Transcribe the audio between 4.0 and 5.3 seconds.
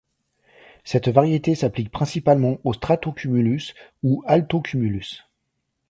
ou altocumulus.